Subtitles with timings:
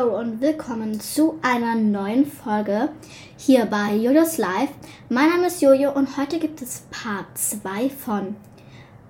[0.00, 2.88] Hallo und willkommen zu einer neuen Folge
[3.36, 4.70] hier bei Jojo's Live.
[5.10, 8.34] Mein Name ist Jojo und heute gibt es Part 2 von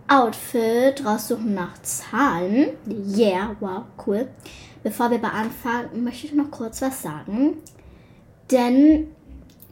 [0.08, 2.70] Outfit raussuchen nach Zahlen.
[2.88, 4.26] Yeah, wow, cool.
[4.82, 7.58] Bevor wir anfangen, möchte ich noch kurz was sagen.
[8.50, 9.12] Denn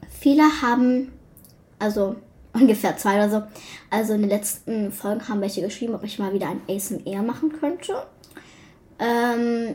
[0.09, 1.11] viele haben,
[1.81, 2.15] also
[2.53, 3.43] ungefähr zwei oder so,
[3.91, 7.51] also in den letzten Folgen haben welche geschrieben, ob ich mal wieder ein ASMR machen
[7.59, 8.07] könnte.
[9.01, 9.75] Ähm,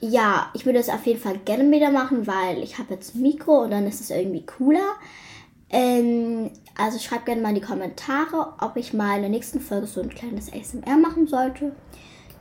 [0.00, 3.22] ja, ich würde es auf jeden Fall gerne wieder machen, weil ich habe jetzt ein
[3.22, 4.94] Mikro und dann ist es irgendwie cooler.
[5.68, 9.86] Ähm, also schreibt gerne mal in die Kommentare, ob ich mal in der nächsten Folge
[9.86, 11.72] so ein kleines ASMR machen sollte.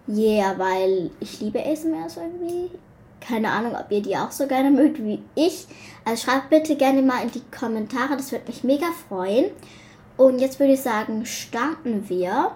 [0.07, 2.71] Yeah, weil ich liebe ASMRs irgendwie.
[3.19, 5.67] Keine Ahnung, ob ihr die auch so gerne mögt wie ich.
[6.05, 9.51] Also schreibt bitte gerne mal in die Kommentare, das würde mich mega freuen.
[10.17, 12.51] Und jetzt würde ich sagen, starten wir.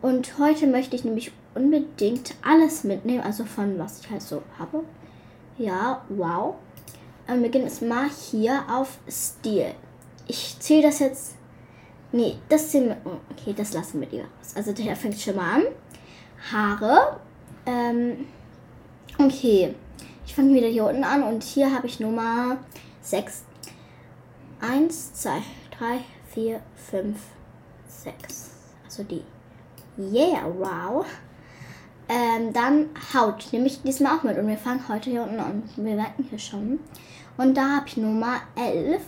[0.00, 4.84] Und heute möchte ich nämlich unbedingt alles mitnehmen, also von was ich halt so habe.
[5.58, 6.54] Ja, wow.
[7.26, 9.74] Wir gehen jetzt mal hier auf Stil.
[10.26, 11.36] Ich zähle das jetzt.
[12.12, 13.20] Nee, das zählen wir.
[13.30, 14.54] Okay, das lassen wir lieber raus.
[14.56, 15.62] Also der fängt schon mal an.
[16.52, 17.20] Haare.
[17.66, 18.26] Ähm,
[19.18, 19.74] okay.
[20.26, 22.58] Ich fange wieder hier unten an und hier habe ich Nummer
[23.02, 23.44] 6.
[24.60, 25.30] 1, 2,
[25.78, 26.00] 3,
[26.34, 26.60] 4,
[26.90, 27.18] 5,
[27.88, 28.50] 6.
[28.84, 29.22] Also die.
[29.98, 31.04] Yeah, wow.
[32.10, 34.36] Ähm, dann Haut nehme ich diesmal auch mit.
[34.36, 35.62] Und wir fangen heute hier unten an.
[35.76, 36.80] Wir merken hier schon.
[37.36, 39.00] Und da habe ich Nummer 11.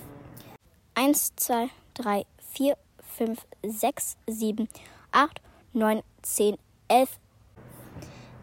[0.95, 2.77] 1, 2, 3, 4,
[3.19, 4.69] 5, 6, 7,
[5.11, 5.41] 8,
[5.73, 7.11] 9, 10, 11.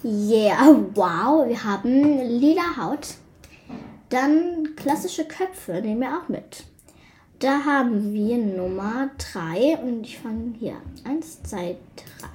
[0.04, 1.48] Yeah, wow.
[1.48, 3.16] Wir haben lila Haut.
[4.10, 6.66] Dann klassische Köpfe nehmen wir auch mit.
[7.40, 10.82] Da haben wir Nummer 3 und ich fange hier.
[11.06, 11.78] 1, 2,
[12.20, 12.29] 3.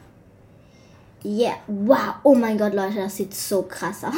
[1.25, 2.17] Yeah, wow.
[2.23, 4.15] Oh mein Gott, Leute, das sieht so krass aus.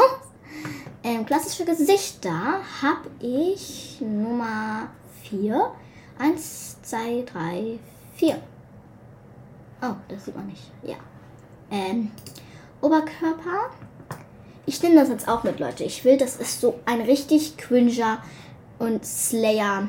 [1.04, 4.88] Ähm, klassische Gesichter habe ich Nummer
[5.22, 5.70] 4.
[6.18, 7.78] 1, 2, 3,
[8.16, 8.42] 4.
[9.82, 10.62] Oh, das sieht man nicht.
[10.82, 10.96] Ja.
[11.70, 12.10] Ähm,
[12.80, 13.70] Oberkörper.
[14.64, 15.84] Ich nehme das jetzt auch mit, Leute.
[15.84, 18.20] Ich will, dass es so ein richtig cringer
[18.80, 19.88] und Slayer,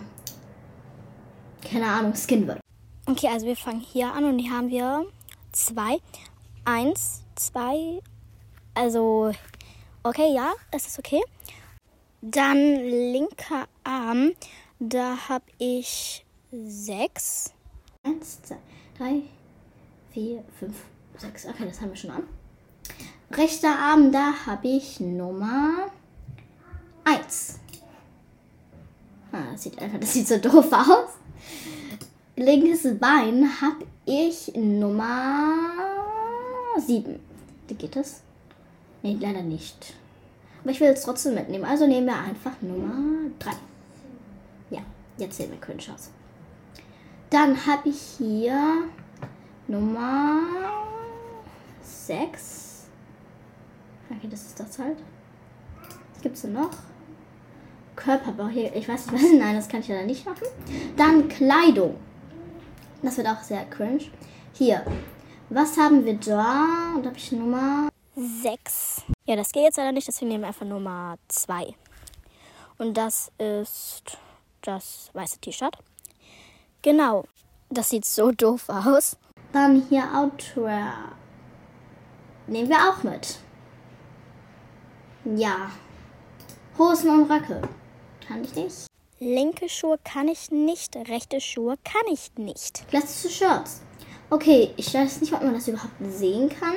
[1.67, 2.59] keine Ahnung, Skin wird.
[3.07, 5.05] Okay, also wir fangen hier an und hier haben wir
[5.51, 5.97] zwei.
[6.69, 8.01] Eins, zwei,
[8.73, 9.31] also
[10.03, 11.22] okay, ja, es ist okay.
[12.22, 14.33] Dann linker Arm,
[14.78, 17.53] da habe ich sechs.
[18.03, 18.57] Eins, zwei,
[18.97, 19.22] drei,
[20.11, 20.75] vier, fünf,
[21.16, 21.45] sechs.
[21.45, 22.23] Okay, das haben wir schon an.
[23.31, 25.89] Rechter Arm, da habe ich Nummer
[27.05, 27.61] eins.
[29.31, 31.11] Ah, das sieht einfach, das sieht so doof aus.
[32.35, 35.86] Linkes Bein habe ich Nummer
[36.79, 37.19] sieben.
[37.67, 38.21] Geht das?
[39.03, 39.93] Nee, leider nicht.
[40.61, 41.65] Aber ich will es trotzdem mitnehmen.
[41.65, 43.51] Also nehmen wir einfach Nummer 3.
[44.69, 44.81] Ja,
[45.17, 46.09] jetzt sehen wir cringe aus.
[47.29, 48.83] Dann habe ich hier
[49.67, 50.39] Nummer
[51.83, 52.85] 6.
[54.09, 54.97] Okay, das ist das halt.
[56.13, 56.71] Was gibt es denn noch?
[57.95, 58.73] Körperbau hier.
[58.75, 59.31] Ich weiß nicht, was.
[59.39, 60.47] Nein, das kann ich leider nicht machen.
[60.95, 61.95] Dann Kleidung.
[63.01, 64.05] Das wird auch sehr cringe.
[64.53, 64.83] Hier.
[65.50, 66.94] Was haben wir da?
[66.96, 69.03] Und habe ich Nummer 6.
[69.25, 71.74] Ja, das geht jetzt leider nicht, deswegen nehmen wir einfach Nummer 2.
[72.78, 74.18] Und das ist
[74.62, 75.78] das weiße T-Shirt.
[76.81, 77.24] Genau.
[77.69, 79.16] Das sieht so doof aus.
[79.53, 81.13] Dann hier Outwear.
[82.47, 83.40] Nehmen wir auch mit.
[85.24, 85.72] Ja.
[86.78, 87.62] Hosen und Röcke.
[88.28, 88.88] Kann ich nicht.
[89.19, 92.88] Linke Schuhe kann ich nicht, rechte Schuhe kann ich nicht.
[92.90, 93.81] Klassische Shirts.
[94.29, 96.75] Okay, ich weiß nicht, ob man das überhaupt sehen kann.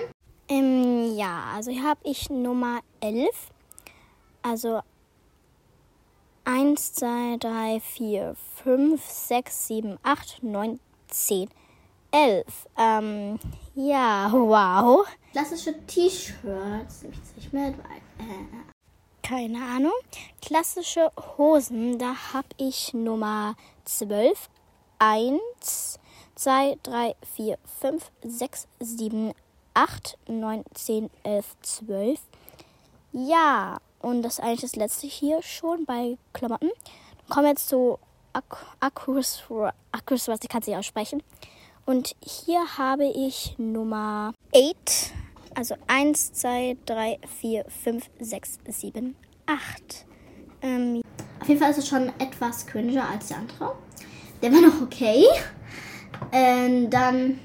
[0.48, 3.28] Ähm, ja, also hier habe ich Nummer 11.
[4.42, 4.80] Also
[6.44, 11.50] 1, 2, 3, 4, 5, 6, 7, 8, 9, 10,
[12.12, 12.46] 11.
[12.78, 13.38] Ähm,
[13.74, 15.06] ja, wow.
[15.32, 17.02] Klassische T-Shirts.
[17.36, 17.70] Nicht weil.
[17.70, 19.92] Äh, Keine Ahnung.
[20.40, 24.48] Klassische Hosen, da habe ich Nummer 12.
[25.02, 25.98] 1,
[26.40, 29.32] 2, 3, 4, 5, 6, 7,
[29.74, 32.20] 8, 9, 10, 11, 12.
[33.12, 36.70] Ja, und das ist eigentlich das letzte hier schon bei Klamotten.
[37.28, 37.98] Kommen wir jetzt zu
[38.32, 39.44] Akkus,
[39.92, 41.22] Akkus, was ich kann es nicht aussprechen.
[41.84, 45.12] Und hier habe ich Nummer 8.
[45.54, 49.14] Also 1, 2, 3, 4, 5, 6, 7,
[49.44, 50.06] 8.
[50.62, 51.02] Ähm,
[51.38, 53.76] Auf jeden Fall ist es schon etwas cringer als der andere.
[54.40, 55.26] Der war noch okay.
[56.32, 57.40] Ähm, dann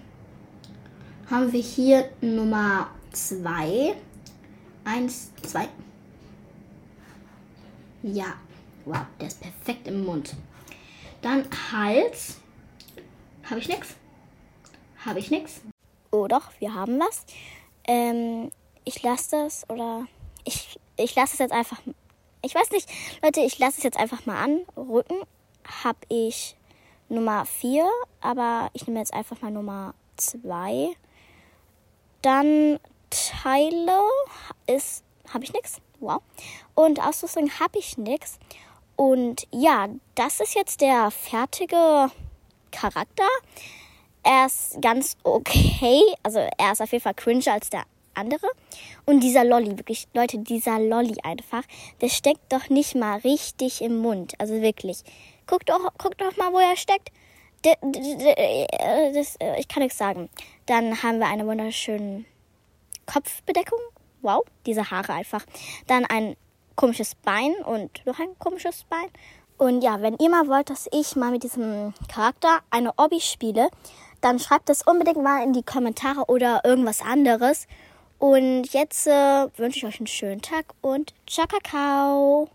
[1.29, 3.95] haben wir hier Nummer 2.
[4.83, 5.67] Eins, zwei.
[8.03, 8.35] Ja.
[8.85, 10.35] Wow, der ist perfekt im Mund.
[11.21, 12.37] Dann Hals.
[13.49, 13.95] Habe ich nix?
[15.03, 15.61] Habe ich nix?
[16.11, 17.25] Oh doch, wir haben was.
[17.87, 18.51] Ähm,
[18.83, 20.05] ich lasse das oder
[20.43, 21.81] ich, ich lasse es jetzt einfach.
[22.43, 22.87] Ich weiß nicht,
[23.23, 24.59] Leute, ich lasse es jetzt einfach mal an.
[24.77, 25.17] Rücken
[25.83, 26.55] habe ich
[27.09, 27.85] Nummer 4,
[28.21, 30.95] aber ich nehme jetzt einfach mal Nummer 2.
[32.21, 32.79] Dann
[33.09, 33.99] Teile
[34.67, 35.81] ist habe ich nichts.
[35.99, 36.21] Wow.
[36.73, 38.39] Und Ausrüstung habe ich nichts.
[38.95, 42.11] Und ja, das ist jetzt der fertige
[42.71, 43.27] Charakter.
[44.23, 46.01] Er ist ganz okay.
[46.23, 48.47] Also er ist auf jeden Fall cringer als der andere.
[49.05, 51.63] Und dieser Lolly, wirklich, Leute, dieser Lolly einfach,
[52.01, 54.33] der steckt doch nicht mal richtig im Mund.
[54.39, 55.03] Also wirklich.
[55.47, 57.11] Guckt doch, guckt doch mal, wo er steckt.
[57.63, 60.29] Das, ich kann nichts sagen.
[60.65, 62.25] Dann haben wir eine wunderschöne
[63.05, 63.79] Kopfbedeckung.
[64.21, 65.43] Wow, diese Haare einfach.
[65.87, 66.35] Dann ein
[66.75, 69.07] komisches Bein und noch ein komisches Bein.
[69.57, 73.69] Und ja, wenn ihr mal wollt, dass ich mal mit diesem Charakter eine Obby spiele,
[74.21, 77.67] dann schreibt das unbedingt mal in die Kommentare oder irgendwas anderes.
[78.19, 82.49] Und jetzt äh, wünsche ich euch einen schönen Tag und ciao, Kakao.